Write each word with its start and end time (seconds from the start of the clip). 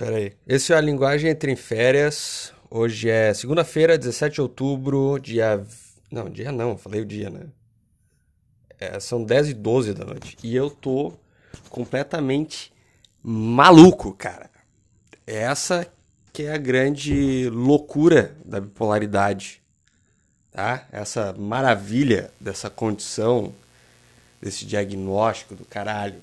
Pera 0.00 0.16
aí. 0.16 0.32
Esse 0.48 0.72
é 0.72 0.76
a 0.76 0.80
linguagem 0.80 1.30
entre 1.30 1.52
em 1.52 1.56
férias. 1.56 2.54
Hoje 2.70 3.10
é 3.10 3.34
segunda-feira, 3.34 3.98
17 3.98 4.36
de 4.36 4.40
outubro, 4.40 5.18
dia. 5.18 5.62
Não, 6.10 6.30
dia 6.30 6.50
não, 6.50 6.78
falei 6.78 7.02
o 7.02 7.04
dia, 7.04 7.28
né? 7.28 7.48
É, 8.78 8.98
são 8.98 9.22
10 9.22 9.50
e 9.50 9.52
12 9.52 9.92
da 9.92 10.06
noite. 10.06 10.38
E 10.42 10.56
eu 10.56 10.70
tô 10.70 11.12
completamente 11.68 12.72
maluco, 13.22 14.14
cara. 14.14 14.48
Essa 15.26 15.86
que 16.32 16.44
é 16.44 16.54
a 16.54 16.56
grande 16.56 17.50
loucura 17.50 18.34
da 18.42 18.58
bipolaridade, 18.58 19.60
tá? 20.50 20.88
Essa 20.90 21.34
maravilha 21.34 22.30
dessa 22.40 22.70
condição, 22.70 23.52
desse 24.40 24.64
diagnóstico 24.64 25.54
do 25.54 25.66
caralho, 25.66 26.20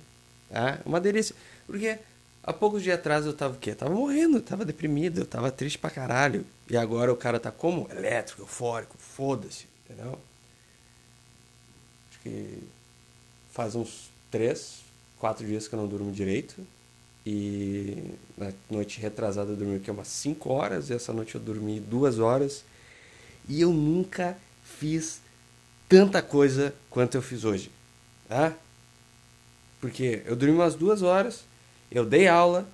tá? 0.49 0.79
Uma 0.83 0.99
delícia. 0.99 1.35
Porque 1.67 1.99
há 2.47 2.53
poucos 2.53 2.81
dias 2.81 2.97
atrás 2.97 3.25
eu 3.25 3.33
tava 3.33 3.55
o 3.55 3.59
quê? 3.59 3.71
Eu 3.71 3.75
tava 3.75 3.93
morrendo, 3.93 4.37
eu 4.37 4.41
tava 4.41 4.63
deprimido, 4.63 5.19
eu 5.19 5.25
tava 5.25 5.51
triste 5.51 5.77
pra 5.77 5.89
caralho. 5.89 6.45
E 6.69 6.77
agora 6.77 7.11
o 7.11 7.17
cara 7.17 7.39
tá 7.39 7.51
como? 7.51 7.87
Elétrico, 7.91 8.41
eufórico, 8.41 8.95
foda-se, 8.97 9.65
entendeu? 9.83 10.17
Acho 12.09 12.19
que 12.23 12.63
faz 13.51 13.75
uns 13.75 14.09
três, 14.31 14.79
quatro 15.19 15.45
dias 15.45 15.67
que 15.67 15.75
eu 15.75 15.79
não 15.79 15.87
durmo 15.87 16.09
direito. 16.11 16.65
E 17.25 18.11
na 18.37 18.53
noite 18.71 19.01
retrasada 19.01 19.51
eu 19.51 19.57
dormi 19.57 19.75
aqui 19.75 19.91
umas 19.91 20.07
5 20.07 20.49
horas, 20.49 20.89
e 20.89 20.93
essa 20.93 21.11
noite 21.11 21.35
eu 21.35 21.41
dormi 21.41 21.81
duas 21.81 22.17
horas. 22.17 22.63
E 23.49 23.59
eu 23.59 23.73
nunca 23.73 24.37
fiz 24.63 25.19
tanta 25.89 26.21
coisa 26.21 26.73
quanto 26.89 27.15
eu 27.15 27.21
fiz 27.21 27.43
hoje. 27.43 27.69
Tá? 28.29 28.53
Porque 29.81 30.21
eu 30.25 30.37
dormi 30.37 30.55
umas 30.55 30.75
duas 30.75 31.01
horas, 31.01 31.43
eu 31.89 32.05
dei 32.05 32.27
aula 32.27 32.67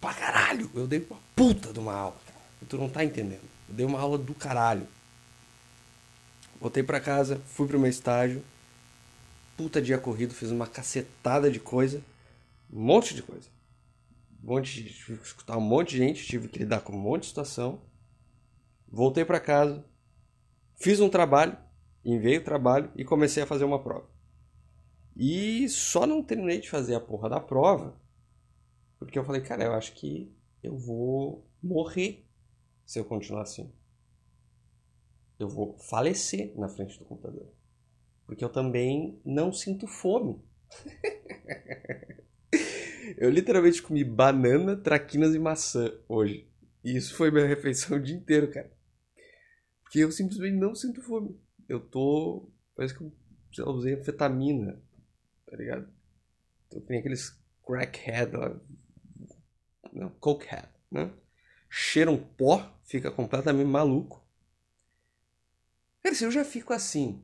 pra 0.00 0.14
caralho. 0.14 0.70
Eu 0.74 0.86
dei 0.86 1.06
uma 1.08 1.18
puta 1.34 1.72
de 1.72 1.78
uma 1.78 1.94
aula. 1.94 2.16
Cara. 2.26 2.40
Tu 2.68 2.78
não 2.78 2.88
tá 2.88 3.04
entendendo. 3.04 3.48
Eu 3.68 3.74
dei 3.74 3.86
uma 3.86 4.00
aula 4.00 4.18
do 4.18 4.34
caralho. 4.34 4.86
Voltei 6.60 6.82
pra 6.82 7.00
casa, 7.00 7.40
fui 7.46 7.66
pro 7.66 7.78
meu 7.78 7.90
estágio. 7.90 8.42
Puta 9.56 9.80
dia 9.80 9.98
corrido, 9.98 10.34
fiz 10.34 10.50
uma 10.50 10.66
cacetada 10.66 11.50
de 11.50 11.60
coisa. 11.60 12.02
Um 12.72 12.80
monte 12.80 13.14
de 13.14 13.22
coisa. 13.22 13.48
Um 14.42 14.54
monte 14.54 14.82
de, 14.82 14.90
tive 14.90 15.18
que 15.18 15.26
escutar 15.26 15.56
um 15.56 15.62
monte 15.62 15.90
de 15.90 15.98
gente, 15.98 16.26
tive 16.26 16.48
que 16.48 16.58
lidar 16.58 16.80
com 16.80 16.92
um 16.92 16.98
monte 16.98 17.22
de 17.22 17.28
situação. 17.28 17.80
Voltei 18.88 19.24
para 19.24 19.40
casa, 19.40 19.84
fiz 20.76 21.00
um 21.00 21.08
trabalho, 21.08 21.56
enviei 22.04 22.38
o 22.38 22.44
trabalho 22.44 22.90
e 22.94 23.04
comecei 23.04 23.42
a 23.42 23.46
fazer 23.46 23.64
uma 23.64 23.82
prova. 23.82 24.08
E 25.16 25.68
só 25.68 26.06
não 26.06 26.22
terminei 26.22 26.60
de 26.60 26.70
fazer 26.70 26.94
a 26.94 27.00
porra 27.00 27.28
da 27.28 27.40
prova 27.40 27.94
porque 29.06 29.18
eu 29.18 29.24
falei, 29.24 29.40
cara, 29.40 29.64
eu 29.64 29.72
acho 29.72 29.94
que 29.94 30.34
eu 30.62 30.76
vou 30.76 31.48
morrer 31.62 32.26
se 32.84 32.98
eu 32.98 33.04
continuar 33.04 33.42
assim. 33.42 33.72
Eu 35.38 35.48
vou 35.48 35.78
falecer 35.78 36.54
na 36.58 36.68
frente 36.68 36.98
do 36.98 37.04
computador. 37.04 37.52
Porque 38.26 38.44
eu 38.44 38.48
também 38.48 39.20
não 39.24 39.52
sinto 39.52 39.86
fome. 39.86 40.42
Eu 43.16 43.30
literalmente 43.30 43.80
comi 43.80 44.02
banana, 44.02 44.76
traquinas 44.76 45.34
e 45.34 45.38
maçã 45.38 45.96
hoje. 46.08 46.50
E 46.82 46.96
isso 46.96 47.14
foi 47.14 47.30
minha 47.30 47.46
refeição 47.46 47.96
o 47.96 48.02
dia 48.02 48.16
inteiro, 48.16 48.50
cara. 48.50 48.70
Porque 49.82 50.00
eu 50.00 50.10
simplesmente 50.10 50.56
não 50.56 50.74
sinto 50.74 51.00
fome. 51.02 51.40
Eu 51.68 51.80
tô. 51.80 52.50
Parece 52.74 52.96
que 52.96 53.04
eu, 53.60 53.66
usei 53.68 53.94
anfetamina. 53.94 54.82
Tá 55.46 55.56
ligado? 55.56 55.88
Eu 56.72 56.80
tenho 56.80 57.00
aqueles 57.00 57.30
crackhead 57.64 58.36
lá. 58.36 58.60
Não, 60.06 60.10
cokehead, 60.20 60.68
né? 60.90 61.10
Cheira 61.68 62.10
um 62.10 62.16
pó, 62.16 62.72
fica 62.84 63.10
completamente 63.10 63.66
maluco. 63.66 64.24
Cara, 66.02 66.14
se 66.14 66.24
eu 66.24 66.30
já 66.30 66.42
fico 66.44 66.72
assim, 66.72 67.22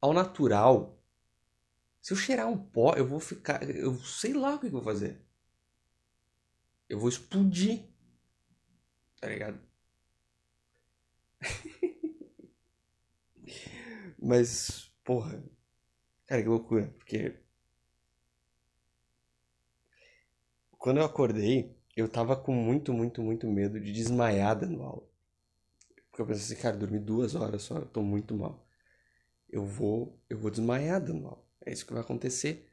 ao 0.00 0.14
natural, 0.14 0.98
se 2.00 2.12
eu 2.12 2.16
cheirar 2.16 2.48
um 2.48 2.56
pó, 2.56 2.94
eu 2.94 3.06
vou 3.06 3.20
ficar. 3.20 3.62
Eu 3.68 3.94
sei 3.98 4.32
lá 4.32 4.54
o 4.54 4.58
que 4.58 4.66
eu 4.66 4.70
vou 4.70 4.82
fazer. 4.82 5.20
Eu 6.88 6.98
vou 6.98 7.10
explodir. 7.10 7.84
Tá 9.20 9.28
ligado? 9.28 9.58
Mas, 14.18 14.90
porra. 15.04 15.42
Cara, 16.26 16.42
que 16.42 16.48
loucura. 16.48 16.92
Porque. 16.98 17.34
Quando 20.78 20.98
eu 20.98 21.04
acordei, 21.04 21.76
eu 21.96 22.08
tava 22.08 22.36
com 22.36 22.52
muito, 22.52 22.92
muito, 22.92 23.22
muito 23.22 23.46
medo 23.46 23.80
de 23.80 23.92
desmaiar 23.92 24.58
dando 24.58 24.82
aula. 24.82 25.08
Porque 26.10 26.22
eu 26.22 26.26
pensei 26.26 26.54
assim, 26.54 26.62
cara, 26.62 26.76
dormi 26.76 26.98
duas 26.98 27.34
horas 27.34 27.62
só, 27.62 27.78
eu 27.78 27.86
tô 27.86 28.02
muito 28.02 28.36
mal. 28.36 28.66
Eu 29.48 29.64
vou, 29.64 30.20
eu 30.28 30.38
vou 30.38 30.50
desmaiar 30.50 31.00
dando 31.00 31.26
aula. 31.26 31.44
É 31.64 31.72
isso 31.72 31.86
que 31.86 31.92
vai 31.92 32.02
acontecer. 32.02 32.68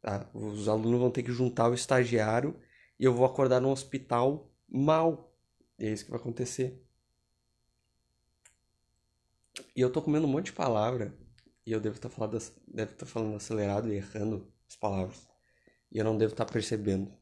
Tá? 0.00 0.28
Os 0.32 0.68
alunos 0.68 1.00
vão 1.00 1.10
ter 1.10 1.22
que 1.22 1.32
juntar 1.32 1.68
o 1.68 1.74
estagiário 1.74 2.58
e 2.98 3.04
eu 3.04 3.12
vou 3.12 3.26
acordar 3.26 3.60
no 3.60 3.70
hospital 3.70 4.52
mal. 4.68 5.34
E 5.78 5.86
é 5.86 5.92
isso 5.92 6.04
que 6.04 6.10
vai 6.10 6.20
acontecer. 6.20 6.82
E 9.74 9.80
eu 9.80 9.90
tô 9.90 10.00
comendo 10.00 10.26
um 10.26 10.30
monte 10.30 10.46
de 10.46 10.52
palavra 10.52 11.16
e 11.66 11.72
eu 11.72 11.80
devo 11.80 11.96
estar 11.96 12.08
tá 12.08 12.14
falando, 12.14 12.38
tá 12.96 13.06
falando 13.06 13.36
acelerado 13.36 13.92
e 13.92 13.96
errando 13.96 14.52
as 14.68 14.76
palavras. 14.76 15.28
E 15.92 15.98
eu 15.98 16.04
não 16.04 16.16
devo 16.16 16.32
estar 16.32 16.44
tá 16.44 16.52
percebendo. 16.52 17.12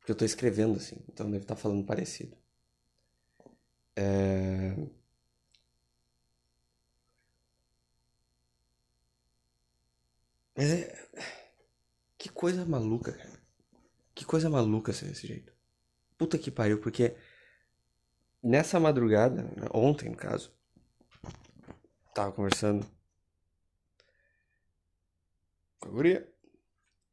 Porque 0.00 0.12
eu 0.12 0.14
estou 0.14 0.26
escrevendo 0.26 0.76
assim, 0.76 0.96
então 1.08 1.26
eu 1.26 1.32
devo 1.32 1.44
estar 1.44 1.54
tá 1.54 1.60
falando 1.60 1.84
parecido. 1.86 2.36
É... 3.96 4.74
Mas 10.56 10.70
é. 10.70 11.08
Que 12.18 12.28
coisa 12.28 12.64
maluca, 12.66 13.12
cara. 13.12 13.40
Que 14.14 14.24
coisa 14.24 14.50
maluca 14.50 14.92
ser 14.92 15.06
desse 15.06 15.26
jeito. 15.26 15.52
Puta 16.18 16.36
que 16.38 16.50
pariu, 16.50 16.80
porque 16.80 17.16
nessa 18.42 18.78
madrugada, 18.78 19.42
né, 19.42 19.68
ontem 19.72 20.10
no 20.10 20.16
caso, 20.16 20.52
tava 22.14 22.32
conversando 22.32 22.86
com 25.78 25.88
a 25.88 25.92
guria. 25.92 26.30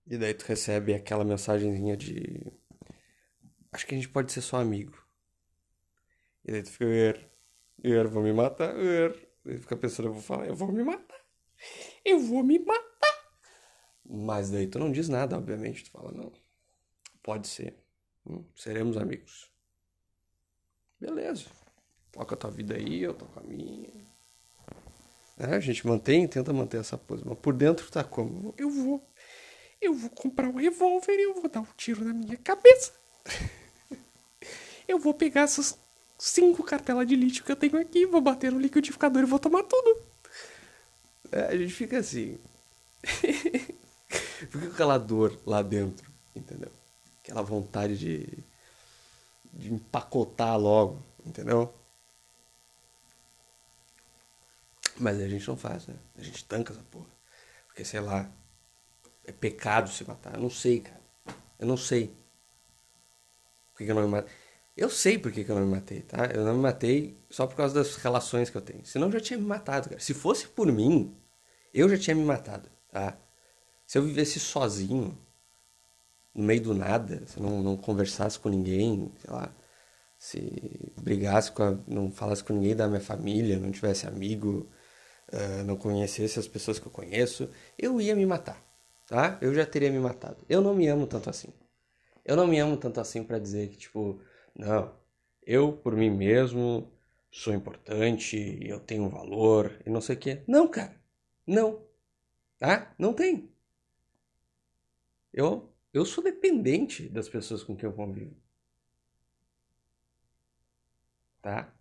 E 0.06 0.18
daí 0.18 0.34
tu 0.34 0.44
recebe 0.46 0.94
aquela 0.94 1.24
mensagenzinha 1.24 1.96
de. 1.96 2.52
Acho 3.78 3.86
que 3.86 3.94
a 3.94 3.98
gente 3.98 4.10
pode 4.10 4.32
ser 4.32 4.42
só 4.42 4.58
amigo. 4.58 4.98
E 6.44 6.52
daí 6.52 6.64
tu 6.64 6.72
fica, 6.72 6.86
er, 6.86 7.30
er, 7.84 8.08
vou 8.08 8.24
me 8.24 8.34
matar, 8.34 8.76
er. 8.76 9.16
E 9.46 9.56
fica 9.60 9.78
pensando, 9.78 10.08
eu 10.08 10.14
vou 10.14 10.22
falar, 10.24 10.48
eu 10.48 10.56
vou 10.56 10.72
me 10.72 10.84
matar. 10.84 11.22
Eu 12.04 12.20
vou 12.20 12.44
me 12.44 12.58
matar. 12.58 13.38
Mas 14.04 14.50
daí 14.50 14.66
tu 14.66 14.80
não 14.80 14.92
diz 14.92 15.08
nada, 15.10 15.38
obviamente. 15.38 15.84
Tu 15.84 15.92
fala, 15.92 16.12
não, 16.12 16.34
pode 17.22 17.48
ser. 17.48 17.78
Hum, 18.26 18.44
seremos 18.56 18.98
amigos. 18.98 19.48
Beleza. 21.00 21.46
Toca 22.12 22.34
a 22.34 22.38
tua 22.38 22.50
vida 22.50 22.74
aí, 22.74 23.04
eu 23.04 23.14
toco 23.14 23.40
a 23.40 23.44
minha. 23.44 23.94
É, 25.38 25.54
a 25.54 25.60
gente 25.60 25.86
mantém, 25.86 26.28
tenta 26.28 26.52
manter 26.52 26.80
essa 26.80 26.98
pose. 26.98 27.24
Mas 27.24 27.38
por 27.38 27.54
dentro 27.54 27.92
tá 27.92 28.04
como? 28.04 28.56
Eu 28.58 28.72
vou. 28.72 29.08
Eu 29.80 29.94
vou 29.94 30.10
comprar 30.10 30.48
um 30.48 30.56
revólver 30.56 31.14
e 31.14 31.26
eu 31.26 31.36
vou 31.36 31.48
dar 31.48 31.62
um 31.62 31.68
tiro 31.78 32.04
na 32.04 32.12
minha 32.12 32.38
cabeça. 32.38 32.92
eu 34.88 35.00
vou 35.00 35.14
pegar 35.14 35.42
essas 35.42 35.78
cinco 36.18 36.64
cartelas 36.64 37.08
de 37.08 37.16
lixo 37.16 37.44
que 37.44 37.52
eu 37.52 37.56
tenho 37.56 37.80
aqui, 37.80 38.06
vou 38.06 38.22
bater 38.22 38.52
no 38.52 38.60
liquidificador 38.60 39.22
e 39.22 39.26
vou 39.26 39.40
tomar 39.40 39.64
tudo. 39.64 40.02
É, 41.32 41.42
a 41.48 41.58
gente 41.58 41.74
fica 41.74 42.00
assim. 42.00 42.38
Fica 44.08 44.68
aquela 44.68 44.98
dor 44.98 45.38
lá 45.46 45.62
dentro, 45.62 46.10
entendeu? 46.36 46.72
Aquela 47.22 47.42
vontade 47.42 47.98
de, 47.98 48.26
de 49.52 49.74
empacotar 49.74 50.58
logo, 50.58 51.04
entendeu? 51.26 51.74
Mas 54.98 55.20
a 55.20 55.28
gente 55.28 55.48
não 55.48 55.58
faz, 55.58 55.88
né? 55.88 55.96
A 56.16 56.24
gente 56.24 56.46
tanca 56.46 56.72
essa 56.72 56.84
porra. 56.84 57.10
Porque, 57.68 57.84
sei 57.84 58.00
lá, 58.00 58.32
é 59.26 59.32
pecado 59.32 59.90
se 59.90 60.04
matar. 60.08 60.36
Eu 60.36 60.42
não 60.42 60.50
sei, 60.50 60.80
cara. 60.80 61.02
Eu 61.60 61.68
não 61.68 61.78
sei. 61.78 62.16
Por 63.74 63.86
que 63.86 63.92
eu 63.92 63.96
não 63.96 64.04
me 64.04 64.08
matei? 64.08 64.34
Eu 64.78 64.92
sei 64.92 65.18
por 65.18 65.32
que 65.32 65.42
eu 65.50 65.56
não 65.56 65.66
me 65.66 65.72
matei, 65.72 66.02
tá? 66.02 66.28
Eu 66.28 66.46
não 66.46 66.54
me 66.54 66.62
matei 66.62 67.18
só 67.32 67.48
por 67.48 67.56
causa 67.56 67.74
das 67.74 67.96
relações 67.96 68.52
que 68.52 68.58
eu 68.58 68.62
tenho. 68.62 68.86
Senão 68.86 69.08
eu 69.08 69.14
já 69.14 69.20
tinha 69.20 69.40
me 69.40 69.46
matado, 69.46 69.90
cara. 69.90 70.00
Se 70.00 70.14
fosse 70.14 70.48
por 70.48 70.72
mim, 70.72 71.18
eu 71.74 71.90
já 71.90 71.98
tinha 71.98 72.16
me 72.16 72.24
matado, 72.24 72.70
tá? 72.92 73.18
Se 73.88 73.98
eu 73.98 74.04
vivesse 74.04 74.40
sozinho, 74.40 75.18
no 76.36 76.44
meio 76.44 76.62
do 76.62 76.76
nada, 76.76 77.26
se 77.26 77.42
não, 77.42 77.64
não 77.64 77.76
conversasse 77.76 78.38
com 78.38 78.50
ninguém, 78.50 79.12
sei 79.18 79.34
lá, 79.34 79.52
se 80.18 80.94
brigasse 81.02 81.52
com 81.52 81.64
a, 81.64 81.78
não 81.88 82.12
falasse 82.12 82.44
com 82.44 82.54
ninguém 82.54 82.76
da 82.76 82.88
minha 82.88 83.02
família, 83.02 83.58
não 83.58 83.72
tivesse 83.72 84.06
amigo, 84.06 84.70
uh, 85.34 85.64
não 85.66 85.76
conhecesse 85.76 86.38
as 86.38 86.48
pessoas 86.48 86.78
que 86.78 86.86
eu 86.88 86.92
conheço, 86.92 87.50
eu 87.80 88.00
ia 88.00 88.16
me 88.16 88.26
matar, 88.28 88.64
tá? 89.08 89.40
Eu 89.42 89.56
já 89.56 89.66
teria 89.66 89.92
me 89.92 90.00
matado. 90.00 90.46
Eu 90.48 90.62
não 90.62 90.76
me 90.76 90.88
amo 90.88 91.08
tanto 91.08 91.30
assim. 91.32 91.50
Eu 92.24 92.36
não 92.36 92.46
me 92.46 92.60
amo 92.60 92.78
tanto 92.78 93.00
assim 93.00 93.24
pra 93.24 93.40
dizer 93.40 93.70
que, 93.70 93.78
tipo, 93.78 94.20
não, 94.58 94.94
eu 95.46 95.72
por 95.72 95.96
mim 95.96 96.10
mesmo 96.10 96.92
sou 97.32 97.54
importante, 97.54 98.58
eu 98.62 98.80
tenho 98.80 99.08
valor 99.08 99.80
e 99.86 99.90
não 99.90 100.02
sei 100.02 100.16
o 100.16 100.20
quê. 100.20 100.44
Não, 100.48 100.68
cara. 100.68 101.00
Não. 101.46 101.86
Tá? 102.58 102.94
Não 102.98 103.14
tem. 103.14 103.52
Eu, 105.32 105.72
eu 105.94 106.04
sou 106.06 106.24
dependente 106.24 107.08
das 107.08 107.30
pessoas 107.30 107.64
com 107.64 107.76
quem 107.76 107.88
eu 107.88 107.96
convivo. 107.96 108.36
Tá? 111.42 111.72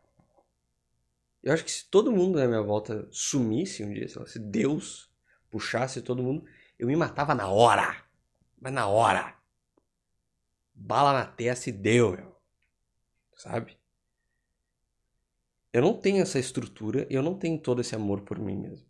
Eu 1.43 1.55
acho 1.55 1.65
que 1.65 1.71
se 1.71 1.89
todo 1.89 2.13
mundo 2.13 2.39
na 2.39 2.47
minha 2.47 2.61
volta 2.61 3.09
sumisse 3.11 3.83
um 3.83 3.93
dia, 3.93 4.07
lá, 4.17 4.27
se 4.27 4.39
Deus 4.39 5.11
puxasse 5.51 6.03
todo 6.03 6.23
mundo, 6.23 6.45
eu 6.79 6.87
me 6.87 6.95
matava 6.95 7.35
na 7.35 7.49
hora. 7.49 8.05
Mas 8.61 8.73
na 8.73 8.87
hora. 8.87 9.35
Bala 10.75 11.13
na 11.15 11.25
testa 11.25 11.71
e 11.71 11.73
deu, 11.73 12.13
meu. 12.13 12.36
Sabe? 13.37 13.79
Eu 15.73 15.83
não 15.83 15.95
tenho 15.95 16.23
essa 16.23 16.39
estrutura 16.39 17.07
eu 17.11 17.23
não 17.23 17.39
tenho 17.39 17.61
todo 17.61 17.81
esse 17.81 17.95
amor 17.95 18.23
por 18.23 18.39
mim 18.39 18.57
mesmo. 18.57 18.89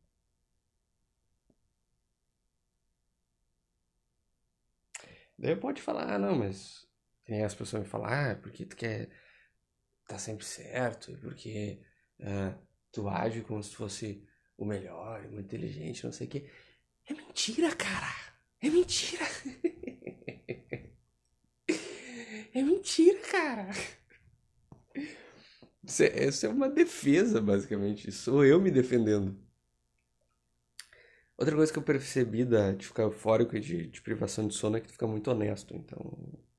Daí 5.39 5.55
pode 5.55 5.83
falar, 5.83 6.15
ah, 6.15 6.19
não, 6.19 6.35
mas 6.37 6.87
tem 7.25 7.45
as 7.45 7.55
pessoas 7.55 7.83
me 7.83 7.89
falam, 7.89 8.07
ah, 8.09 8.37
porque 8.41 8.65
tu 8.65 8.75
quer 8.77 9.11
tá 10.07 10.19
sempre 10.19 10.45
certo, 10.45 11.17
porque 11.21 11.81
tu 12.93 13.09
age 13.09 13.43
como 13.43 13.63
se 13.63 13.75
fosse 13.75 14.27
o 14.57 14.65
melhor, 14.65 15.23
muito 15.29 15.47
inteligente, 15.47 16.05
não 16.05 16.13
sei 16.13 16.27
o 16.27 16.31
quê. 16.31 16.51
É 17.07 17.15
mentira, 17.15 17.75
cara. 17.75 18.15
É 18.61 18.71
mentira. 18.71 19.25
é 22.55 22.63
mentira, 22.63 23.21
cara. 23.21 23.71
Isso 25.87 26.45
é 26.47 26.49
uma 26.51 26.69
defesa, 26.69 27.41
basicamente. 27.41 28.11
Sou 28.13 28.45
eu 28.45 28.61
me 28.61 28.71
defendendo. 28.71 29.37
Outra 31.39 31.55
coisa 31.57 31.73
que 31.73 31.79
eu 31.79 31.83
percebi 31.83 32.45
da, 32.45 32.73
de 32.73 32.87
ficar 32.87 33.05
eufórico 33.05 33.57
e 33.57 33.61
de, 33.61 33.87
de 33.87 34.03
privação 34.03 34.47
de 34.49 34.55
sono 34.55 34.77
é 34.77 34.81
que 34.81 34.89
tu 34.89 34.93
fica 34.93 35.07
muito 35.07 35.31
honesto. 35.31 35.75
Então, 35.75 35.99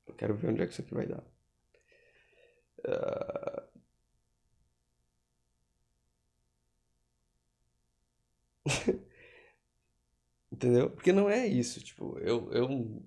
eu 0.08 0.14
quero 0.16 0.36
ver 0.36 0.50
onde 0.50 0.62
é 0.62 0.68
que 0.68 0.74
isso 0.74 0.82
aqui 0.82 0.94
vai 0.94 1.06
dar. 1.08 1.24
Uh... 2.86 3.68
Entendeu? 10.52 10.90
Porque 10.90 11.12
não 11.12 11.30
é 11.30 11.46
isso. 11.48 11.82
Tipo, 11.84 12.18
eu, 12.20 12.52
eu 12.54 13.04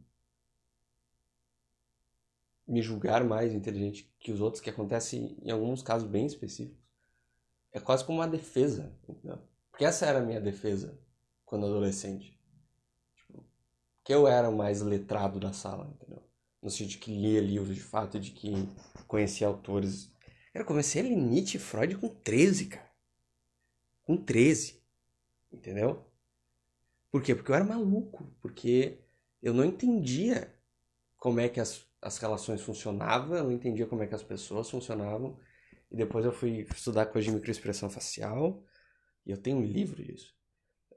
me 2.71 2.81
julgar 2.81 3.25
mais 3.25 3.53
inteligente 3.53 4.09
que 4.21 4.31
os 4.31 4.41
outros, 4.41 4.63
que 4.63 4.71
acontece 4.71 5.37
em 5.43 5.51
alguns 5.51 5.83
casos 5.83 6.09
bem 6.09 6.25
específicos, 6.25 6.79
é 7.73 7.81
quase 7.81 8.05
como 8.05 8.21
uma 8.21 8.29
defesa, 8.29 8.97
entendeu? 9.09 9.39
Porque 9.71 9.85
essa 9.85 10.07
era 10.07 10.21
a 10.21 10.23
minha 10.23 10.41
defesa 10.41 10.97
quando 11.45 11.67
adolescente. 11.67 12.39
Tipo, 13.17 13.45
que 14.05 14.15
eu 14.15 14.29
era 14.29 14.49
o 14.49 14.57
mais 14.57 14.83
letrado 14.83 15.41
da 15.41 15.53
sala, 15.53 15.91
entendeu? 15.93 16.23
No 16.63 16.71
sentido 16.71 16.91
de 16.91 16.99
que 16.99 17.11
lia 17.13 17.41
livros 17.41 17.75
de 17.75 17.83
fato, 17.83 18.21
de 18.21 18.31
que 18.31 18.53
conhecia 19.09 19.49
autores. 19.49 20.15
Eu 20.55 20.65
comecei 20.65 21.03
a 21.03 21.05
ler 21.05 21.17
Nietzsche 21.17 21.57
e 21.57 21.61
Freud 21.61 21.97
com 21.97 22.09
13, 22.09 22.67
cara. 22.67 22.91
Com 24.05 24.17
13. 24.17 24.81
Entendeu? 25.53 26.07
Por 27.11 27.21
quê? 27.21 27.35
Porque 27.35 27.51
eu 27.51 27.57
era 27.57 27.65
maluco. 27.65 28.33
Porque 28.41 29.01
eu 29.43 29.53
não 29.53 29.65
entendia 29.65 30.55
como 31.17 31.41
é 31.41 31.49
que 31.49 31.59
as 31.59 31.90
as 32.03 32.17
relações 32.19 32.63
funcionavam, 32.63 33.37
eu 33.37 33.45
não 33.45 33.53
entendia 33.53 33.87
como 33.87 34.03
é 34.03 34.07
que 34.07 34.15
as 34.15 34.23
pessoas 34.23 34.71
funcionavam. 34.71 35.39
E 35.91 35.97
depois 35.97 36.25
eu 36.25 36.33
fui 36.33 36.67
estudar 36.75 37.07
coisa 37.07 37.27
de 37.29 37.35
microexpressão 37.35 37.91
facial. 37.91 38.65
E 39.27 39.31
eu 39.31 39.37
tenho 39.37 39.59
um 39.59 39.65
livro 39.65 40.03
disso. 40.03 40.35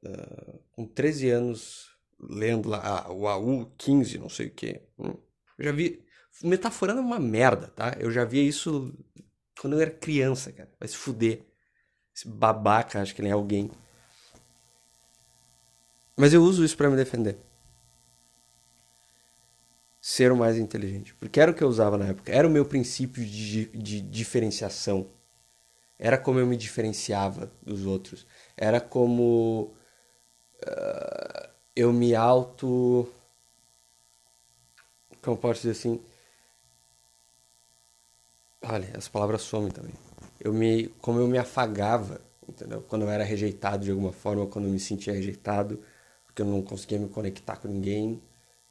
Uh, 0.06 0.60
com 0.72 0.86
13 0.86 1.30
anos, 1.30 1.98
lendo 2.20 2.70
lá 2.70 3.12
o 3.12 3.28
AU 3.28 3.74
15, 3.78 4.18
não 4.18 4.30
sei 4.30 4.48
o 4.48 4.52
que. 4.52 4.82
Hum, 4.98 5.16
eu 5.58 5.66
já 5.66 5.72
vi. 5.72 6.06
Metaforando 6.42 7.00
é 7.00 7.04
uma 7.04 7.20
merda, 7.20 7.68
tá? 7.68 7.96
Eu 8.00 8.10
já 8.10 8.24
via 8.24 8.42
isso 8.42 8.94
quando 9.60 9.74
eu 9.74 9.82
era 9.82 9.92
criança, 9.92 10.52
cara. 10.52 10.72
Vai 10.80 10.88
se 10.88 10.96
fuder. 10.96 11.46
Esse 12.16 12.28
babaca, 12.28 13.02
acho 13.02 13.14
que 13.14 13.22
ele 13.22 13.30
é 13.30 13.34
alguém. 13.34 13.70
Mas 16.16 16.34
eu 16.34 16.44
uso 16.44 16.64
isso 16.64 16.78
para 16.78 16.90
me 16.90 16.96
defender 16.96 17.38
ser 20.06 20.34
o 20.34 20.36
mais 20.36 20.58
inteligente. 20.58 21.16
Porque 21.16 21.40
era 21.40 21.50
o 21.50 21.54
que 21.54 21.64
eu 21.64 21.70
usava 21.70 21.98
na 21.98 22.08
época. 22.08 22.30
Era 22.30 22.46
o 22.46 22.52
meu 22.52 22.66
princípio 22.66 23.24
de, 23.26 23.68
de 23.68 24.02
diferenciação. 24.02 25.08
Era 25.98 26.18
como 26.18 26.40
eu 26.40 26.46
me 26.46 26.58
diferenciava 26.58 27.50
dos 27.62 27.86
outros. 27.86 28.28
Era 28.58 28.82
como 28.82 29.74
uh, 30.62 31.50
eu 31.74 31.94
me 31.94 32.14
auto. 32.14 33.08
Como 35.22 35.38
posso 35.38 35.62
dizer 35.62 35.72
assim? 35.72 36.02
Olha, 38.62 38.92
as 38.98 39.08
palavras 39.08 39.42
somem 39.44 39.72
também. 39.72 39.94
Eu 40.38 40.52
me, 40.52 40.90
como 41.00 41.18
eu 41.20 41.30
me 41.30 41.38
afagava, 41.38 42.20
entendeu? 42.46 42.82
Quando 42.82 43.04
eu 43.04 43.10
era 43.10 43.24
rejeitado 43.24 43.86
de 43.86 43.92
alguma 43.92 44.12
forma, 44.12 44.48
quando 44.48 44.66
eu 44.66 44.72
me 44.72 44.82
sentia 44.82 45.14
rejeitado, 45.14 45.82
porque 46.26 46.42
eu 46.42 46.46
não 46.46 46.62
conseguia 46.62 47.00
me 47.00 47.08
conectar 47.08 47.56
com 47.56 47.70
ninguém 47.70 48.22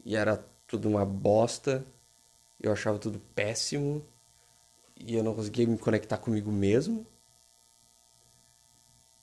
e 0.04 0.14
era 0.14 0.51
tudo 0.72 0.88
uma 0.88 1.04
bosta, 1.04 1.84
eu 2.58 2.72
achava 2.72 2.98
tudo 2.98 3.20
péssimo 3.34 4.02
e 4.96 5.14
eu 5.14 5.22
não 5.22 5.34
conseguia 5.34 5.66
me 5.66 5.76
conectar 5.78 6.16
comigo 6.16 6.50
mesmo. 6.50 7.06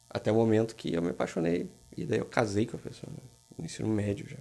Até 0.08 0.32
o 0.32 0.36
momento 0.36 0.76
que 0.76 0.94
eu 0.94 1.02
me 1.02 1.10
apaixonei 1.10 1.68
e 1.98 2.06
daí 2.06 2.20
eu 2.20 2.26
casei 2.26 2.68
com 2.68 2.78
a 2.78 2.80
pessoa, 2.80 3.12
né? 3.12 3.20
no 3.58 3.66
ensino 3.66 3.90
médio 3.90 4.28
já. 4.28 4.38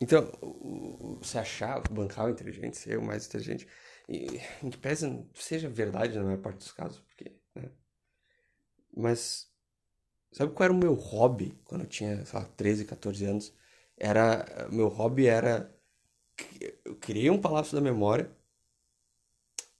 Então, 0.00 0.30
você 1.20 1.38
achar, 1.38 1.80
bancar 1.90 2.30
inteligente, 2.30 2.76
ser 2.76 2.96
o 2.98 3.02
mais 3.02 3.26
inteligente, 3.26 3.66
e, 4.08 4.40
em 4.62 4.70
que 4.70 4.78
pese 4.78 5.26
seja 5.34 5.68
verdade 5.68 6.16
na 6.16 6.24
maior 6.24 6.38
parte 6.38 6.58
dos 6.58 6.72
casos, 6.72 7.00
porque, 7.00 7.36
né? 7.54 7.70
Mas 8.96 9.51
Sabe 10.32 10.52
qual 10.52 10.64
era 10.64 10.72
o 10.72 10.76
meu 10.76 10.94
hobby 10.94 11.56
quando 11.64 11.82
eu 11.82 11.86
tinha, 11.88 12.24
sei 12.24 12.38
lá, 12.38 12.46
13, 12.56 12.84
14 12.84 13.24
anos? 13.24 13.54
Era. 13.96 14.68
Meu 14.70 14.88
hobby 14.88 15.26
era. 15.26 15.72
Eu 16.84 16.96
criei 16.96 17.30
um 17.30 17.40
palácio 17.40 17.74
da 17.74 17.80
memória. 17.80 18.30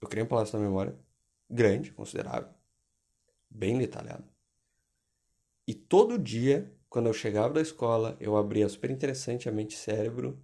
Eu 0.01 0.07
criei 0.07 0.23
um 0.23 0.27
palácio 0.27 0.53
da 0.53 0.63
memória 0.63 0.95
grande, 1.49 1.91
considerável, 1.91 2.49
bem 3.49 3.77
detalhado. 3.77 4.25
E 5.67 5.73
todo 5.73 6.17
dia, 6.19 6.73
quando 6.89 7.07
eu 7.07 7.13
chegava 7.13 7.53
da 7.53 7.61
escola, 7.61 8.17
eu 8.19 8.35
abria 8.37 8.67
super 8.69 8.91
interessante 8.91 9.47
a 9.47 9.51
mente 9.51 9.77
cérebro. 9.77 10.41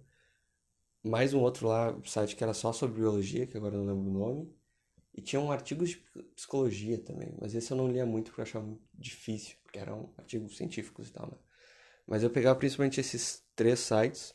Mais 1.02 1.34
um 1.34 1.40
outro 1.40 1.68
lá, 1.68 1.94
site 2.04 2.36
que 2.36 2.42
era 2.42 2.54
só 2.54 2.72
sobre 2.72 3.00
biologia, 3.00 3.46
que 3.46 3.56
agora 3.56 3.74
eu 3.74 3.84
não 3.84 3.94
lembro 3.94 4.10
o 4.10 4.12
nome. 4.12 4.59
E 5.14 5.20
tinha 5.20 5.40
um 5.40 5.50
artigo 5.50 5.84
de 5.84 5.96
psicologia 6.34 6.98
também, 6.98 7.34
mas 7.40 7.54
esse 7.54 7.70
eu 7.70 7.76
não 7.76 7.88
lia 7.88 8.06
muito 8.06 8.26
porque 8.26 8.40
eu 8.40 8.44
achava 8.44 8.78
difícil 8.94 9.56
porque 9.62 9.78
eram 9.78 10.12
artigos 10.18 10.56
científicos 10.56 11.08
e 11.08 11.12
tal, 11.12 11.26
né? 11.28 11.38
Mas 12.06 12.24
eu 12.24 12.30
pegava 12.30 12.58
principalmente 12.58 12.98
esses 12.98 13.44
três 13.54 13.78
sites. 13.78 14.34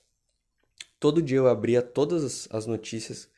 Todo 0.98 1.22
dia 1.22 1.38
eu 1.38 1.48
abria 1.48 1.82
todas 1.82 2.48
as 2.50 2.66
notícias 2.66 3.30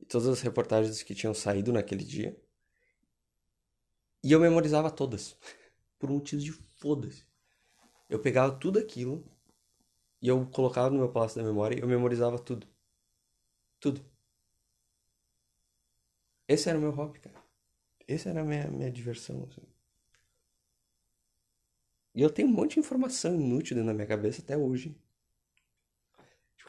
e 0.00 0.06
todas 0.06 0.28
as 0.28 0.40
reportagens 0.40 1.02
que 1.02 1.14
tinham 1.14 1.34
saído 1.34 1.72
naquele 1.74 2.02
dia. 2.02 2.34
E 4.24 4.32
eu 4.32 4.40
memorizava 4.40 4.90
todas. 4.90 5.36
Por 5.98 6.10
motivos 6.10 6.42
de 6.42 6.52
foda-se. 6.52 7.26
Eu 8.08 8.18
pegava 8.18 8.56
tudo 8.56 8.78
aquilo 8.78 9.22
e 10.22 10.28
eu 10.28 10.46
colocava 10.46 10.88
no 10.88 10.98
meu 10.98 11.10
palácio 11.10 11.38
da 11.38 11.46
memória 11.46 11.76
e 11.76 11.80
eu 11.80 11.88
memorizava 11.88 12.38
tudo. 12.38 12.66
Tudo. 13.78 14.02
Esse 16.48 16.68
era 16.68 16.78
o 16.78 16.80
meu 16.80 16.90
hobby, 16.90 17.20
cara. 17.20 17.36
Essa 18.06 18.30
era 18.30 18.40
a 18.40 18.44
minha, 18.44 18.68
minha 18.68 18.90
diversão, 18.90 19.44
assim. 19.44 19.62
E 22.14 22.22
eu 22.22 22.30
tenho 22.30 22.48
um 22.48 22.52
monte 22.52 22.74
de 22.74 22.80
informação 22.80 23.34
inútil 23.34 23.76
dentro 23.76 23.88
da 23.88 23.94
minha 23.94 24.06
cabeça 24.06 24.40
até 24.40 24.56
hoje. 24.56 24.96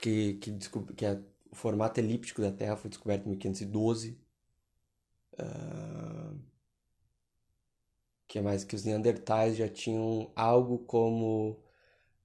Que, 0.01 0.35
que, 0.35 0.51
que 0.95 1.05
a, 1.05 1.21
o 1.51 1.55
formato 1.55 1.99
elíptico 1.99 2.41
da 2.41 2.51
Terra 2.51 2.75
foi 2.75 2.89
descoberto 2.89 3.25
em 3.25 3.29
1512. 3.29 4.19
Uh, 5.33 6.37
que 8.27 8.39
é 8.39 8.41
mais 8.41 8.63
que 8.63 8.75
os 8.75 8.83
Neandertais 8.83 9.55
já 9.55 9.69
tinham 9.69 10.31
algo 10.35 10.79
como 10.79 11.57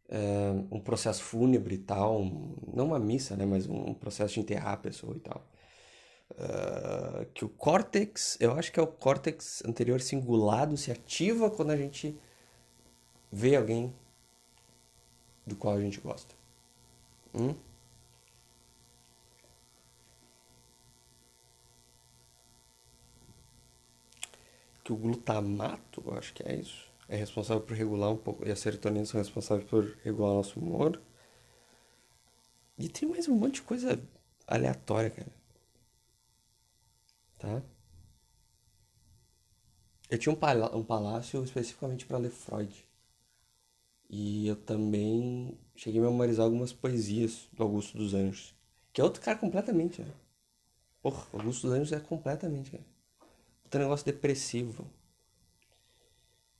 uh, 0.08 0.68
um 0.70 0.80
processo 0.80 1.22
fúnebre 1.22 1.76
e 1.76 1.78
tal, 1.78 2.24
não 2.74 2.86
uma 2.86 2.98
missa, 2.98 3.36
né, 3.36 3.46
mas 3.46 3.66
um, 3.68 3.94
processo 3.94 4.34
de 4.34 4.40
enterrar 4.40 4.74
a 4.74 4.76
pessoa 4.76 5.16
e 5.16 5.20
tal. 5.20 5.46
Uh, 6.32 7.26
que 7.34 7.44
o 7.44 7.48
córtex, 7.48 8.38
eu 8.40 8.52
acho 8.52 8.72
que 8.72 8.80
é 8.80 8.82
o 8.82 8.86
córtex 8.86 9.62
anterior 9.66 10.00
cingulado, 10.00 10.76
se 10.78 10.90
ativa 10.90 11.50
quando 11.50 11.70
a 11.70 11.76
gente 11.76 12.18
vê 13.30 13.54
alguém 13.54 13.94
do 15.46 15.54
qual 15.54 15.76
a 15.76 15.80
gente 15.80 16.00
gosta. 16.00 16.34
Hum? 17.34 17.54
Que 24.82 24.92
o 24.92 24.96
glutamato, 24.96 26.02
eu 26.06 26.14
acho 26.14 26.32
que 26.32 26.42
é 26.42 26.56
isso, 26.56 26.90
é 27.08 27.16
responsável 27.16 27.62
por 27.62 27.76
regular 27.76 28.10
um 28.10 28.16
pouco, 28.16 28.48
e 28.48 28.50
a 28.50 28.56
serotonina 28.56 29.04
são 29.04 29.20
responsáveis 29.20 29.68
por 29.68 29.84
regular 30.02 30.32
nosso 30.32 30.58
humor. 30.58 31.00
E 32.78 32.88
tem 32.88 33.08
mais 33.08 33.28
um 33.28 33.34
monte 33.34 33.56
de 33.56 33.62
coisa 33.62 34.02
aleatória, 34.46 35.10
cara. 35.10 35.41
Tá? 37.42 37.60
Eu 40.08 40.16
tinha 40.16 40.32
um, 40.32 40.76
um 40.78 40.84
palácio 40.84 41.42
especificamente 41.42 42.06
para 42.06 42.18
ler 42.18 42.30
Freud. 42.30 42.72
E 44.08 44.46
eu 44.46 44.54
também 44.54 45.58
cheguei 45.74 46.00
a 46.00 46.04
memorizar 46.04 46.44
algumas 46.44 46.72
poesias 46.72 47.48
do 47.52 47.64
Augusto 47.64 47.98
dos 47.98 48.14
Anjos. 48.14 48.54
Que 48.92 49.00
é 49.00 49.04
outro 49.04 49.20
cara 49.20 49.36
completamente, 49.36 50.02
né? 50.02 50.12
Porra, 51.02 51.26
Augusto 51.32 51.66
dos 51.66 51.76
Anjos 51.76 51.92
é 51.92 51.98
completamente, 51.98 52.70
cara. 52.70 52.84
Outro 53.64 53.80
negócio 53.80 54.06
depressivo. 54.06 54.86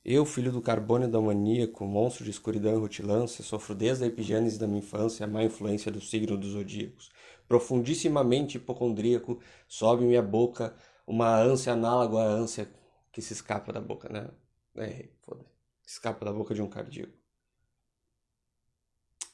Eu, 0.05 0.25
filho 0.25 0.51
do 0.51 0.61
carbono 0.61 1.07
da 1.09 1.19
maníaco, 1.21 1.85
monstro 1.85 2.25
de 2.25 2.31
escuridão 2.31 2.73
e 2.73 2.77
rutilância, 2.79 3.43
sofro 3.43 3.73
desde 3.73 4.03
a 4.03 4.07
epigênese 4.07 4.59
da 4.59 4.67
minha 4.67 4.79
infância 4.79 5.25
a 5.25 5.27
má 5.27 5.43
influência 5.43 5.89
do 5.91 6.01
signo 6.01 6.37
dos 6.37 6.51
zodíacos. 6.51 7.09
Profundissimamente 7.47 8.57
hipocondríaco, 8.57 9.39
sobe 9.67 10.03
minha 10.03 10.21
boca 10.21 10.75
uma 11.07 11.37
ânsia 11.37 11.73
análoga 11.73 12.17
à 12.19 12.25
ânsia 12.25 12.69
que 13.11 13.21
se 13.21 13.33
escapa 13.33 13.71
da 13.71 13.79
boca, 13.81 14.09
né? 14.09 14.29
É, 14.75 15.09
foda 15.21 15.45
Escapa 15.85 16.25
da 16.25 16.33
boca 16.33 16.53
de 16.53 16.61
um 16.61 16.69
cardíaco. 16.69 17.13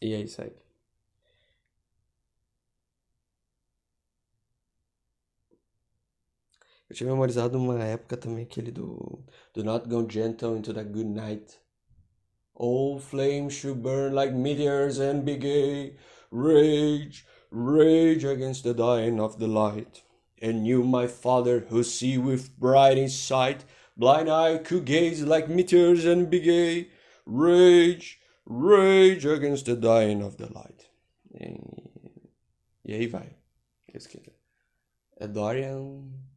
E 0.02 0.14
é 0.14 0.22
isso 0.22 0.42
aí. 0.42 0.69
Eu 6.90 6.96
tinha 6.96 7.10
memorizado 7.10 7.58
uma 7.58 7.84
época 7.84 8.18
também 8.18 8.44
aquele 8.44 8.72
do 8.72 9.24
Do 9.54 9.64
not 9.64 9.88
go 9.88 10.06
gentle 10.10 10.58
into 10.58 10.74
the 10.74 10.84
good 10.84 11.10
night. 11.10 11.60
All 12.56 13.00
flames 13.00 13.54
should 13.54 13.82
burn 13.82 14.14
like 14.14 14.34
meteors 14.34 15.00
and 15.00 15.22
be 15.24 15.38
gay. 15.38 15.96
Rage, 16.32 17.26
rage 17.52 18.26
against 18.26 18.64
the 18.64 18.74
dying 18.74 19.20
of 19.20 19.38
the 19.38 19.48
light. 19.48 20.04
And 20.42 20.66
you, 20.66 20.84
my 20.84 21.08
father, 21.08 21.68
who 21.70 21.84
see 21.84 22.18
with 22.18 22.58
bright 22.60 22.98
insight, 22.98 23.66
blind 23.96 24.30
eye 24.30 24.58
could 24.58 24.86
gaze 24.86 25.24
like 25.24 25.48
meteors 25.48 26.06
and 26.06 26.30
be 26.30 26.40
gay. 26.40 26.90
Rage, 27.26 28.20
Rage 28.50 29.26
against 29.26 29.68
the 29.68 29.76
dying 29.76 30.24
of 30.24 30.38
the 30.38 30.52
light. 30.52 30.90
E, 31.40 31.56
e 32.84 32.94
aí 32.96 33.06
vai. 33.06 33.38
É 35.18 35.28
Dorian. 35.28 36.29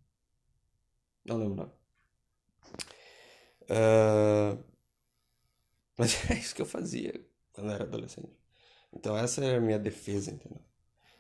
Não 1.25 1.37
lembro. 1.39 1.73
Uh... 3.71 4.59
Mas 5.97 6.15
é 6.31 6.35
isso 6.35 6.55
que 6.55 6.63
eu 6.63 6.67
fazia 6.67 7.13
quando 7.53 7.69
eu 7.69 7.75
era 7.75 7.85
adolescente. 7.85 8.37
Então 8.93 9.17
essa 9.17 9.45
era 9.45 9.59
a 9.59 9.61
minha 9.61 9.79
defesa, 9.79 10.31
entendeu? 10.31 10.63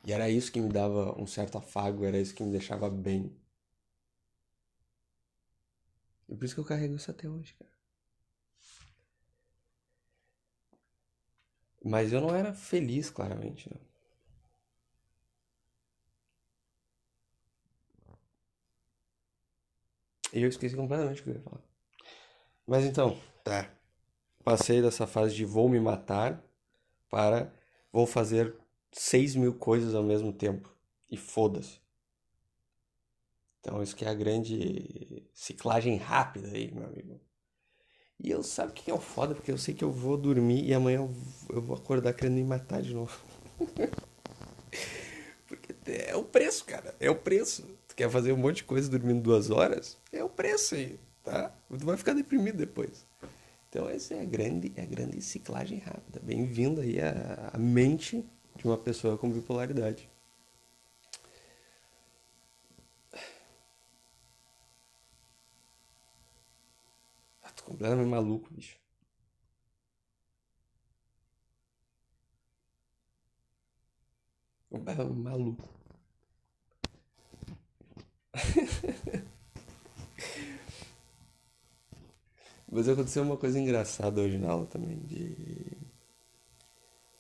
E 0.06 0.12
era 0.12 0.28
isso 0.30 0.52
que 0.52 0.60
me 0.60 0.68
dava 0.70 1.20
um 1.20 1.26
certo 1.26 1.58
afago, 1.58 2.04
era 2.04 2.18
isso 2.20 2.34
que 2.34 2.42
me 2.42 2.52
deixava 2.52 2.90
bem. 2.90 3.36
E 6.28 6.34
por 6.34 6.44
isso 6.44 6.54
que 6.54 6.60
eu 6.60 6.64
carrego 6.64 6.96
isso 6.96 7.10
até 7.10 7.28
hoje, 7.28 7.54
cara. 7.54 7.70
Mas 11.84 12.12
eu 12.12 12.20
não 12.20 12.34
era 12.34 12.52
feliz, 12.54 13.10
claramente, 13.10 13.68
né? 13.72 13.78
Eu 20.40 20.48
esqueci 20.48 20.74
completamente 20.74 21.20
o 21.20 21.24
que 21.24 21.30
eu 21.30 21.34
ia 21.34 21.40
falar. 21.40 21.60
Mas 22.66 22.84
então, 22.84 23.18
tá. 23.44 23.68
Passei 24.42 24.80
dessa 24.80 25.06
fase 25.06 25.34
de 25.34 25.44
vou 25.44 25.68
me 25.68 25.78
matar 25.78 26.42
para 27.10 27.52
vou 27.92 28.06
fazer 28.06 28.54
6 28.92 29.36
mil 29.36 29.54
coisas 29.54 29.94
ao 29.94 30.02
mesmo 30.02 30.32
tempo. 30.32 30.74
E 31.10 31.16
foda-se. 31.16 31.80
Então, 33.60 33.82
isso 33.82 33.94
que 33.94 34.04
é 34.04 34.08
a 34.08 34.14
grande 34.14 35.22
ciclagem 35.34 35.96
rápida 35.96 36.48
aí, 36.48 36.72
meu 36.72 36.86
amigo. 36.86 37.20
E 38.18 38.30
eu 38.30 38.42
sabe 38.42 38.70
o 38.70 38.74
que 38.74 38.90
é 38.90 38.94
o 38.94 38.98
foda? 38.98 39.34
Porque 39.34 39.52
eu 39.52 39.58
sei 39.58 39.74
que 39.74 39.84
eu 39.84 39.90
vou 39.90 40.16
dormir 40.16 40.64
e 40.64 40.72
amanhã 40.72 41.08
eu 41.50 41.60
vou 41.60 41.76
acordar 41.76 42.14
querendo 42.14 42.34
me 42.34 42.44
matar 42.44 42.80
de 42.80 42.94
novo. 42.94 43.20
Porque 45.46 45.74
é 45.86 46.16
o 46.16 46.24
preço, 46.24 46.64
cara. 46.64 46.94
É 46.98 47.10
o 47.10 47.16
preço. 47.16 47.66
Quer 48.02 48.10
fazer 48.10 48.32
um 48.32 48.36
monte 48.36 48.56
de 48.56 48.64
coisa 48.64 48.90
dormindo 48.90 49.22
duas 49.22 49.48
horas? 49.48 49.96
É 50.10 50.24
o 50.24 50.28
preço 50.28 50.74
aí, 50.74 50.98
tá? 51.22 51.54
Tu 51.68 51.86
vai 51.86 51.96
ficar 51.96 52.14
deprimido 52.14 52.56
depois. 52.56 53.06
Então 53.68 53.88
essa 53.88 54.14
é 54.14 54.22
a 54.22 54.24
grande, 54.24 54.72
é 54.74 54.82
a 54.82 54.86
grande 54.86 55.22
ciclagem 55.22 55.78
rápida. 55.78 56.18
Bem-vindo 56.20 56.80
aí 56.80 57.00
à, 57.00 57.50
à 57.52 57.56
mente 57.56 58.28
de 58.56 58.64
uma 58.64 58.76
pessoa 58.76 59.16
com 59.16 59.30
bipolaridade. 59.30 60.10
completamente 67.64 68.08
maluco, 68.08 68.52
bicho. 68.52 68.76
Maluco. 75.14 75.81
Mas 82.72 82.88
aconteceu 82.88 83.22
uma 83.22 83.36
coisa 83.36 83.60
engraçada 83.60 84.22
hoje 84.22 84.38
na 84.38 84.50
aula 84.50 84.64
também. 84.64 84.98
De... 85.00 85.36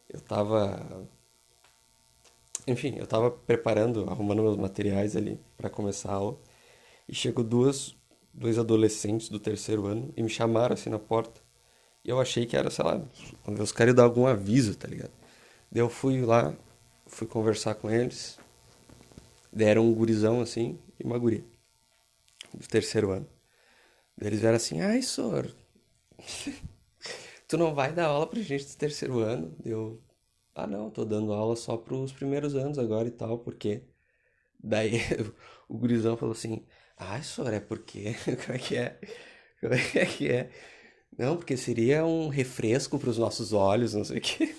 Eu 0.08 0.18
tava. 0.22 1.06
Enfim, 2.66 2.94
eu 2.96 3.06
tava 3.06 3.30
preparando, 3.30 4.08
arrumando 4.08 4.42
meus 4.42 4.56
materiais 4.56 5.14
ali 5.14 5.38
para 5.58 5.68
começar 5.68 6.10
a 6.10 6.14
aula. 6.14 6.38
E 7.06 7.14
chegou 7.14 7.44
duas 7.44 7.94
dois 8.32 8.58
adolescentes 8.58 9.28
do 9.28 9.38
terceiro 9.38 9.86
ano 9.86 10.10
e 10.16 10.22
me 10.22 10.30
chamaram 10.30 10.72
assim 10.72 10.88
na 10.88 10.98
porta. 10.98 11.42
E 12.02 12.08
eu 12.08 12.18
achei 12.18 12.46
que 12.46 12.56
era, 12.56 12.70
sei 12.70 12.84
lá, 12.84 13.02
os 13.46 13.72
caras 13.72 13.94
dar 13.94 14.04
algum 14.04 14.26
aviso, 14.26 14.74
tá 14.74 14.88
ligado? 14.88 15.12
Daí 15.70 15.82
eu 15.82 15.90
fui 15.90 16.22
lá, 16.22 16.54
fui 17.06 17.26
conversar 17.26 17.74
com 17.74 17.90
eles. 17.90 18.38
Deram 19.52 19.84
um 19.86 19.92
gurizão 19.92 20.40
assim 20.40 20.78
e 20.98 21.04
uma 21.04 21.18
guria. 21.18 21.44
Do 22.54 22.66
terceiro 22.66 23.10
ano. 23.10 23.26
Eles 24.20 24.40
vieram 24.40 24.56
assim, 24.56 24.80
ai, 24.80 25.02
senhor, 25.02 25.54
tu 27.48 27.56
não 27.56 27.74
vai 27.74 27.92
dar 27.92 28.06
aula 28.06 28.26
pra 28.26 28.40
gente 28.40 28.66
do 28.66 28.76
terceiro 28.76 29.18
ano? 29.20 29.56
Eu, 29.64 30.00
ah 30.54 30.66
não, 30.66 30.90
tô 30.90 31.04
dando 31.04 31.32
aula 31.32 31.56
só 31.56 31.76
pros 31.76 32.12
primeiros 32.12 32.54
anos 32.56 32.78
agora 32.78 33.08
e 33.08 33.10
tal, 33.12 33.38
porque. 33.38 33.82
Daí 34.62 35.00
o 35.68 35.78
gurizão 35.78 36.16
falou 36.16 36.32
assim, 36.34 36.64
Ai, 36.98 37.22
senhor, 37.22 37.52
é 37.54 37.60
porque. 37.60 38.14
Como 38.46 38.56
é 38.56 38.58
que 38.58 38.76
é? 38.76 39.00
Como 39.60 39.74
é 39.74 40.06
que 40.06 40.28
é? 40.30 40.50
Não, 41.18 41.36
porque 41.36 41.56
seria 41.56 42.04
um 42.06 42.28
refresco 42.28 42.98
para 42.98 43.10
os 43.10 43.18
nossos 43.18 43.52
olhos, 43.52 43.94
não 43.94 44.04
sei 44.04 44.18
o 44.18 44.22
que. 44.22 44.54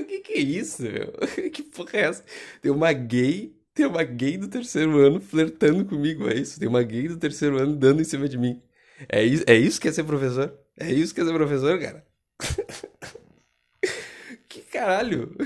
O 0.00 0.04
que 0.04 0.20
que 0.20 0.32
é 0.34 0.38
isso, 0.40 0.82
meu? 0.82 1.12
Que 1.52 1.62
porra 1.62 1.90
é 1.98 2.00
essa? 2.02 2.24
Tem 2.60 2.70
uma 2.70 2.92
gay, 2.92 3.54
tem 3.74 3.86
uma 3.86 4.04
gay 4.04 4.36
do 4.36 4.48
terceiro 4.48 4.98
ano 4.98 5.20
flertando 5.20 5.84
comigo, 5.84 6.28
é 6.28 6.34
isso? 6.34 6.58
Tem 6.58 6.68
uma 6.68 6.82
gay 6.82 7.08
do 7.08 7.16
terceiro 7.16 7.58
ano 7.58 7.76
dando 7.76 8.02
em 8.02 8.04
cima 8.04 8.28
de 8.28 8.38
mim. 8.38 8.62
É 9.08 9.22
isso, 9.22 9.44
é 9.46 9.56
isso 9.56 9.80
que 9.80 9.88
é 9.88 9.92
ser 9.92 10.04
professor? 10.04 10.58
É 10.76 10.90
isso 10.90 11.14
que 11.14 11.20
é 11.20 11.24
ser 11.24 11.32
professor, 11.32 11.78
cara? 11.80 12.06
que 14.48 14.60
caralho? 14.62 15.36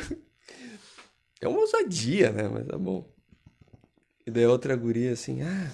É 1.40 1.48
uma 1.48 1.60
ousadia, 1.60 2.32
né? 2.32 2.48
Mas 2.48 2.66
tá 2.66 2.78
bom. 2.78 3.06
E 4.26 4.30
daí 4.30 4.46
outra 4.46 4.74
guria 4.74 5.12
assim, 5.12 5.42
ah, 5.42 5.70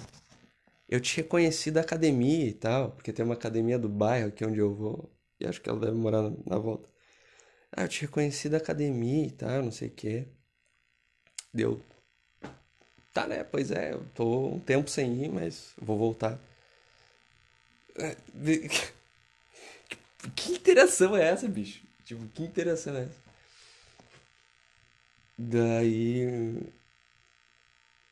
eu 0.89 1.01
te 1.01 1.17
reconheci 1.17 1.71
da 1.71 1.81
academia 1.81 2.47
e 2.47 2.53
tal, 2.53 2.93
porque 2.93 3.13
tem 3.13 3.25
uma 3.25 3.35
academia 3.35 3.79
do 3.79 3.89
bairro 3.89 4.29
aqui 4.29 4.45
onde 4.45 4.59
eu 4.59 4.75
vou, 4.75 5.11
e 5.41 5.47
acho 5.47 5.61
que 5.61 5.71
ela 5.71 5.81
deve 5.81 5.97
morar 5.97 6.23
na, 6.23 6.37
na 6.47 6.59
volta. 6.59 6.89
Ah, 7.73 7.85
eu 7.85 7.89
te 7.89 8.03
reconheci 8.03 8.49
da 8.51 8.59
academia 8.59 9.27
e 9.27 9.31
tal, 9.31 9.63
não 9.63 9.73
sei 9.73 9.89
o 9.89 9.93
quê. 9.93 10.29
Deu. 11.55 11.81
Tá, 13.13 13.27
né? 13.27 13.45
Pois 13.45 13.71
é, 13.71 13.93
eu 13.93 14.05
tô 14.15 14.55
um 14.55 14.61
tempo 14.61 14.89
sem 14.89 15.25
ir, 15.25 15.29
mas 15.29 15.75
vou 15.79 15.99
voltar. 15.99 16.39
É, 17.97 18.17
que 20.35 20.53
interação 20.53 21.17
é 21.17 21.29
essa, 21.29 21.49
bicho? 21.49 21.83
Tipo, 22.05 22.27
que 22.29 22.43
interação 22.43 22.97
é 22.97 23.05
essa? 23.05 23.23
Daí 25.37 26.63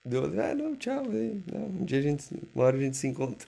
Deu, 0.04 0.24
ah, 0.40 0.54
não, 0.54 0.74
tchau. 0.76 1.04
Não, 1.04 1.66
um 1.66 1.84
dia 1.84 1.98
a 1.98 2.02
gente, 2.02 2.24
uma 2.54 2.64
hora 2.64 2.76
a 2.76 2.80
gente 2.80 2.96
se 2.96 3.06
encontra. 3.06 3.46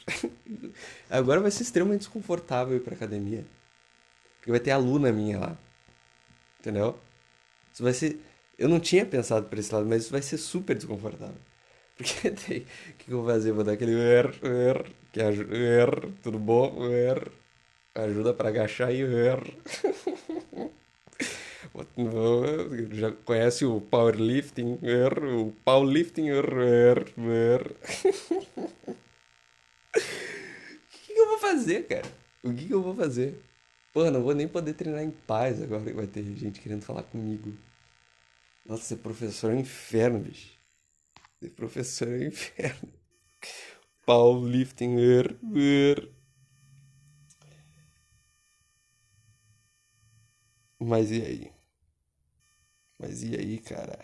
Agora 1.09 1.41
vai 1.41 1.51
ser 1.51 1.63
extremamente 1.63 2.01
desconfortável 2.01 2.77
ir 2.77 2.81
pra 2.81 2.95
academia. 2.95 3.45
Porque 4.39 4.51
vai 4.51 4.61
ter 4.61 4.71
aluna 4.71 5.13
minha 5.13 5.39
lá. 5.39 5.59
Entendeu? 6.61 6.99
Isso 7.73 7.83
vai 7.83 7.95
ser. 7.95 8.21
Eu 8.63 8.69
não 8.69 8.79
tinha 8.79 9.05
pensado 9.05 9.49
por 9.49 9.59
esse 9.59 9.75
lado, 9.75 9.89
mas 9.89 10.03
isso 10.03 10.13
vai 10.13 10.23
ser 10.23 10.39
super 10.39 10.77
desconfortável. 10.77 11.35
Porque 11.99 12.31
tem. 12.31 12.59
O 12.61 12.93
que, 12.97 13.11
eu 13.11 13.19
vou 13.21 13.27
fazer? 13.27 13.51
Vou 13.51 13.65
dar 13.65 13.73
aquele. 13.73 13.91
Er, 13.93 14.27
er, 14.41 14.87
que 15.13 15.21
ajuda. 15.21 15.57
Er, 15.57 16.09
tudo 16.23 16.39
bom? 16.39 16.87
Er. 16.89 17.29
Ajuda 17.93 18.33
pra 18.33 18.51
agachar 18.51 18.93
e. 18.93 19.03
Er. 19.03 19.43
Já 22.93 23.11
conhece 23.25 23.65
o 23.65 23.81
powerlifting? 23.81 24.79
Er, 24.81 25.25
o 25.25 25.53
powerlifting? 25.65 26.29
Er, 26.29 26.47
er, 26.53 27.05
er. 27.19 27.73
O 29.95 31.15
que, 31.15 31.21
eu 31.21 31.27
vou 31.27 31.39
fazer, 31.39 31.87
cara? 31.87 32.07
O 32.43 32.55
que 32.55 32.71
eu 32.71 32.81
vou 32.81 32.95
fazer? 32.95 33.35
Porra, 33.93 34.11
não 34.11 34.23
vou 34.23 34.35
nem 34.35 34.49
poder 34.49 34.73
treinar 34.73 35.03
em 35.03 35.11
paz 35.11 35.61
agora 35.61 35.85
que 35.85 35.93
vai 35.93 36.07
ter 36.07 36.23
gente 36.23 36.61
querendo 36.61 36.83
falar 36.83 37.03
comigo. 37.03 37.53
Nossa, 38.67 38.83
ser 38.85 38.97
professor 38.97 39.53
é 39.53 39.55
um 39.55 39.61
inferno, 39.61 40.19
bicho. 40.21 40.59
Ser 41.41 41.51
professor 41.51 42.09
é 42.09 42.13
um 42.19 42.25
inferno. 42.29 42.93
Powerlifting, 44.07 44.99
er, 44.99 45.37
er. 45.55 46.09
Mas 50.79 51.11
e 51.11 51.23
aí? 51.23 51.53
Mas 52.99 53.23
e 53.23 53.35
aí, 53.37 53.59
cara? 53.59 53.99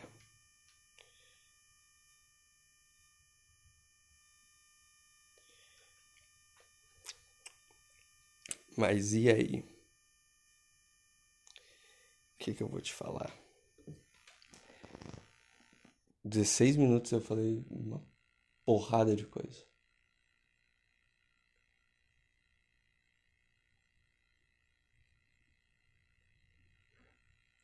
Mas 8.76 9.12
e 9.12 9.28
aí? 9.30 9.62
O 12.34 12.38
que, 12.38 12.54
que 12.54 12.62
eu 12.62 12.68
vou 12.68 12.80
te 12.80 12.92
falar? 12.94 13.30
16 16.28 16.76
minutos 16.76 17.10
eu 17.12 17.20
falei 17.20 17.64
uma 17.70 18.02
porrada 18.64 19.16
de 19.16 19.26
coisa. 19.26 19.66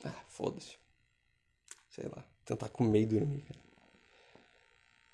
Ah, 0.05 0.25
foda-se. 0.29 0.79
Sei 1.91 2.09
lá. 2.09 2.25
Tentar 2.45 2.69
comer 2.69 3.03
e 3.03 3.07
dormir. 3.07 3.47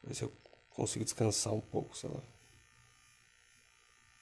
Ver 0.02 0.14
se 0.14 0.23
eu 0.23 0.33
consigo 0.71 1.04
descansar 1.04 1.52
um 1.52 1.61
pouco, 1.61 1.97
sei 1.97 2.11
lá. 2.11 2.23